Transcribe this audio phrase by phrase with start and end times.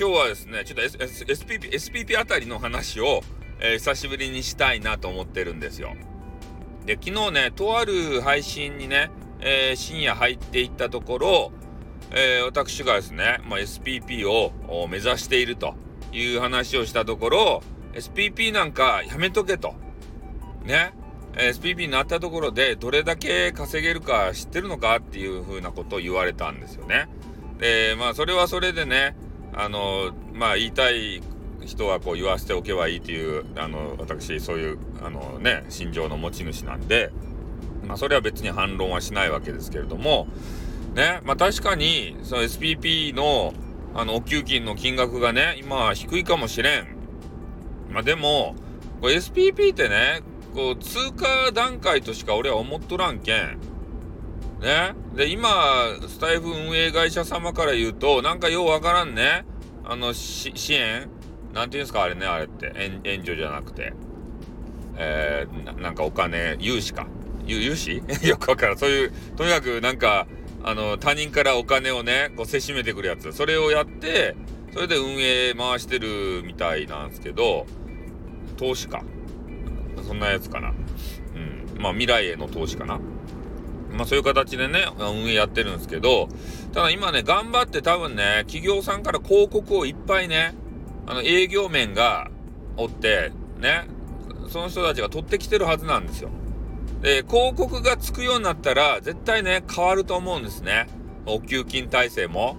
[0.00, 3.20] 今日はですね、ちょっと、S、SPP、SPP あたりの話を、
[3.60, 5.94] えー、久しぶりにしたいなと思ってるんですよ。
[6.86, 9.10] で、昨日ね、とある配信にね、
[9.40, 11.52] えー、深夜入っていったところ、
[12.12, 15.74] えー、私がですね、まあ、SPP を目指していると
[16.14, 17.62] いう話をしたところ、
[17.92, 19.74] SPP なんかやめとけと。
[20.64, 20.94] ね。
[21.34, 27.06] SPP になったところでどれだけ稼げるか知ってるのかっていうふうなことを言われたんですよね。
[27.58, 29.14] で、まあそれはそれでね、
[29.52, 31.22] あの、まあ言いたい
[31.64, 37.10] 人はこう言わせておけばいいという、あの、私そういう、あのね、心情の持ち主なんで、
[37.86, 40.28] まあそれは別に反論はしないわけですけれども、
[40.94, 43.54] ね、まあ確かに、その SPP の、
[43.94, 46.96] あの、お給金の金額がね、今は低いかもしれん。
[47.90, 48.54] まあでも、
[49.00, 50.22] これ SPP ってね、
[50.54, 53.58] こう、通過段階としか俺は思っとらんけん。
[54.60, 54.94] ね。
[55.14, 55.48] で、今、
[56.06, 59.44] スタイフ運営会社様から言うと、なんかようわからんね。
[59.84, 61.08] あの、支援？
[61.52, 62.72] なんていうんですか、あれね、あれって。
[63.04, 63.92] 援助じゃなくて。
[64.96, 67.06] えー、なんかお金、融資か。
[67.46, 68.02] 融資？
[68.22, 68.78] よくわからん。
[68.78, 70.26] そういう、とにかくなんか、
[70.62, 73.32] あの、他人からお金をね、こう、せしめてくるやつ。
[73.32, 74.36] それをやって、
[74.72, 77.66] それで運営回してるみたいなんですけど、
[78.56, 79.02] 投資か。
[80.06, 80.68] そんなやつかな。
[80.68, 81.82] うん。
[81.82, 83.00] まあ、未来への投資かな。
[83.92, 86.28] まあそういう形でね、運営やってるんですけど、
[86.72, 90.54] ただ今ね、頑張って多分ね、企業さんから広告をいっぱいね、
[91.06, 92.30] あの営業面が
[92.76, 93.86] おって、ね、
[94.48, 96.30] その人たちが取ってきてるはずなんですよ。
[97.02, 100.86] で、広告がつくようになったら、絶対ね、変わると思うんですね。
[101.26, 102.56] お給金体制も。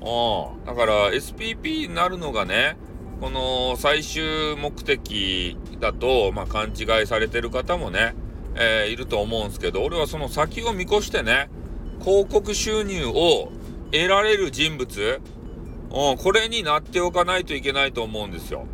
[0.00, 0.66] うん。
[0.66, 2.76] だから SPP になるのがね、
[3.20, 8.14] この最終目的だと、まあ、勘違いされてる方もね、
[8.60, 11.48] えー、いると思うんですけど、俺はその先を見越してね、
[12.00, 13.52] 広告収入を
[13.92, 15.20] 得られる人物、
[15.90, 18.66] うん、これになっておかないといけないと思うんですよ。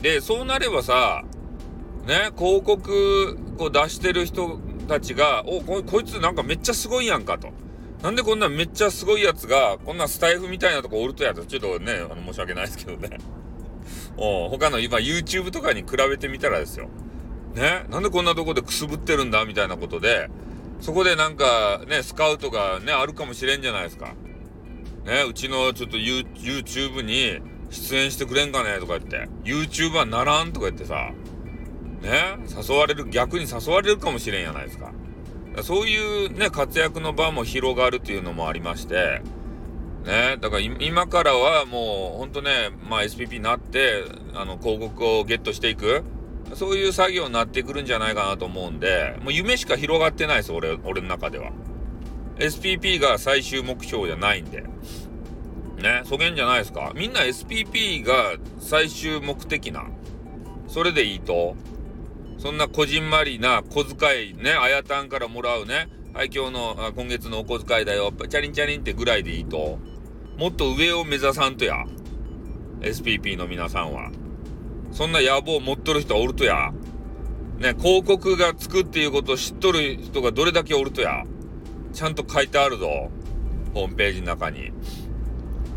[0.00, 1.24] で、そうなればさ、
[2.06, 7.50] ね、広告こう出してる人たちが、おこ、こいつなんかめっちゃすごいやんかと。
[8.02, 13.18] なんでこんなめっちゃすごいやつが、こんなスタイフみたいなとこおるとやと、ちょっとね、あの申し訳ないですけどね。
[14.16, 16.88] お 他の今 YouTube とかに比べてみたらですよ。
[17.54, 20.28] ね、なんでこんなとこでくすぶってるんだみたいなことで、
[20.80, 24.14] そこでなんかね、スカウトがね、あるかもしれんじゃないですか。
[25.04, 31.10] ね、うちのちょっと YouTube に出演してくれんかねとか言って、YouTuber ならんとか言ってさ、
[32.02, 32.36] ね、
[32.68, 34.92] 誘われる、逆に誘われるかもしれんやないですか。
[35.62, 39.20] そういうね、活躍の場も広がるというのもありまして、
[40.04, 44.04] ね、だから今からはもうほんとね、まあ SPP になって、
[44.34, 46.02] あの、広告をゲットしていく。
[46.54, 51.50] そういう作業になってくるんじゃないかなと思うんで、もう夢しか広がってないです、俺、俺の中では。
[52.36, 54.64] SPP が最終目標じゃないんで。
[55.78, 56.92] ね、そげんじゃないですか。
[56.94, 59.84] みんな SPP が最終目的な。
[60.68, 61.56] それでいいと。
[62.38, 65.88] そんなこじんまりな小遣いね、あやたんからもらうね。
[66.14, 68.12] はい、今日の、今月のお小遣いだよ。
[68.12, 69.78] チャリンチャリンってぐらいでいいと。
[70.36, 71.84] もっと上を目指さんとや。
[72.80, 74.10] SPP の皆さんは。
[74.92, 76.70] そんな野望を持っとる人はおるとや。
[77.58, 81.24] ね、広告がつくっていうことを知っとる人がどれだけおるとや。
[81.92, 83.10] ちゃんと書いてあるぞ。
[83.74, 84.70] ホームページの中に。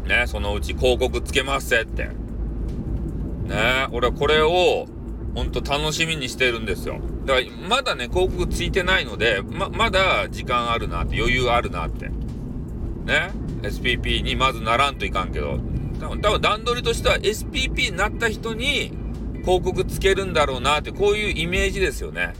[0.06, 2.06] ね、そのうち広告つけますって。
[2.06, 4.88] ね、俺はこれを、
[5.34, 7.00] ほんと楽しみにしてるんですよ。
[7.26, 12.10] だから、まだね、広告ついてないので、ま、まだ時間あるなって、余裕あるなって。
[12.10, 15.60] ね、SPP にまずならんといかんけど、
[16.00, 19.05] 多分、多分段取りとしては SPP になった人に、
[19.46, 22.34] 広告つけるんだろうなって、こういうイメージですよね。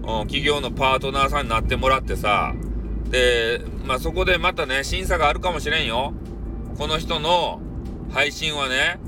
[0.00, 2.54] ん、企業のパートナーさんになってもらってさ、
[3.10, 6.14] で、まあ、そこでまたね、審査があるかもしれんよ。
[6.78, 7.60] この人の
[8.10, 8.98] 配信はね、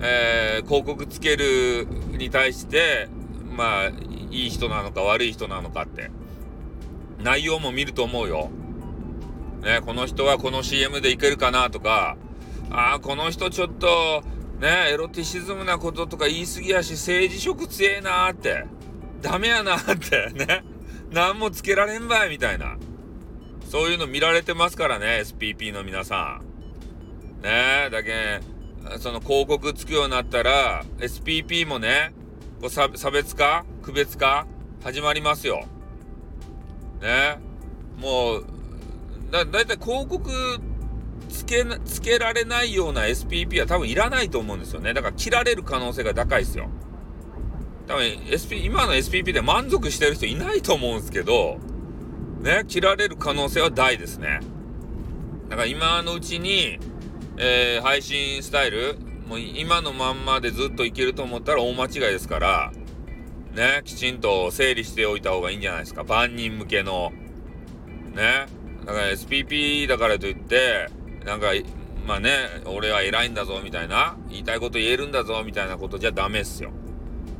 [0.00, 3.08] えー、広告つけるに対して、
[3.54, 3.88] まあ、
[4.30, 6.10] いい人なのか悪い人なのかって。
[7.22, 8.50] 内容も見ると思うよ。
[9.62, 12.16] ね、この人はこの CM でいけるかなとか、
[12.70, 14.24] ああ、この人ちょっと、
[14.62, 18.64] ね、エロティシズムなこととか言い過ぎやし、政治色強えなーって。
[19.20, 20.62] ダメやなーってね。
[21.10, 22.76] 何もつけられんばいみたいな。
[23.68, 27.42] そういうの見られてますからね、SPP の皆さん。
[27.42, 28.40] ねだけ
[29.00, 32.12] その広告つくようになったら、SPP もね、
[32.60, 34.46] こう差別化区別化
[34.84, 35.64] 始まりますよ。
[37.00, 37.40] ね
[37.98, 38.46] もう、
[39.32, 40.30] だ、だいたい広告
[41.32, 44.94] つけ、つけられないような SPP は多分いらないと思うんですよね。
[44.94, 46.68] だから切られる可能性が高いですよ。
[47.88, 51.58] 多分 SP、今の SPP で満足してる人いないと思うんですけど、
[52.42, 54.40] ね、切られる可能性は大ですね。
[55.48, 56.78] だから今のうちに、
[57.36, 58.96] えー、配信スタイル、
[59.26, 62.72] もう今のまんまでずっといけると思ったら大間違いですから、
[63.54, 66.04] ね、きちんと整理しておいた方がいいんじゃないですか。
[66.04, 67.12] 万人向けの。
[68.14, 68.46] ね。
[68.86, 70.88] だから SPP だからといって、
[71.24, 71.48] なんか、
[72.06, 72.30] まあね、
[72.66, 76.70] 俺は偉いんだぞみたいな、言いたいこと言えるんだぞみたいなことじゃダメっすよ。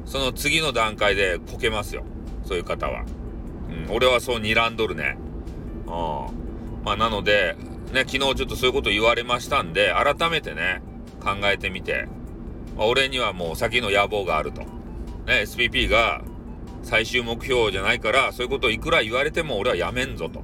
[0.05, 2.05] その次の段階でこけますよ。
[2.45, 3.05] そういう方は。
[3.69, 5.17] うん、俺はそう睨んどるね。
[5.87, 5.93] うん。
[6.85, 7.57] まあなので、
[7.93, 10.83] ね、昨日ちょっとそういうこと言われましたんで、改めてね、
[11.23, 12.09] 考えてみて、
[12.77, 14.63] まあ、俺にはもう先の野望があると。
[14.63, 16.23] ね、SPP が
[16.83, 20.43] 最終目標じゃないから、そういうことをいくら言われても俺はやめんぞと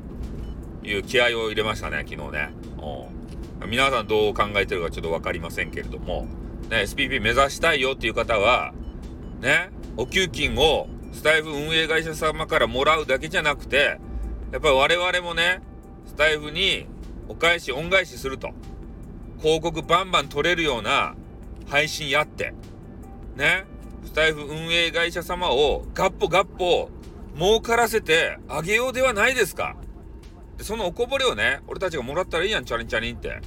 [0.86, 2.50] いう気合を入れましたね、昨日ね。
[2.76, 3.17] うん、
[3.66, 6.26] 皆さんどう考えてるかちょっと分かりませんけれども、
[6.70, 8.72] ね、SPP 目指したいよっていう方は、
[9.40, 13.98] ね、お給金をスタイフ運営会社様からもらうだけじゃなくて、
[14.52, 15.60] やっぱり我々もね、
[16.06, 16.86] スタイフに
[17.28, 18.50] お返し、恩返しすると。
[19.40, 21.14] 広告バンバン取れるような
[21.66, 22.54] 配信やって、
[23.36, 23.64] ね、
[24.04, 26.90] スタイフ運営会社様をガッポガッポ
[27.36, 29.76] 儲からせてあげようではないですか。
[30.58, 33.40] でそのおこぼれをね、俺たちがもらったらいいやん、チャリンチャリンって。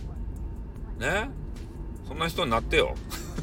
[0.98, 1.30] ね？
[2.08, 2.96] そんな人になってよ。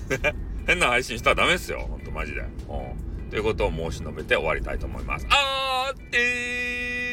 [0.66, 1.86] 変な配信したらダメですよ。
[1.88, 2.40] ほんとマジで。
[2.40, 3.30] うん。
[3.30, 5.26] ということを申し述べて終わりたいと思います。
[5.28, 7.07] あーってー